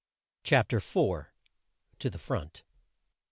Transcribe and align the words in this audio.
CHAPTER 0.43 0.77
IV. 0.77 1.27
TO 1.99 2.09
THE 2.09 2.17
FRONT! 2.17 2.63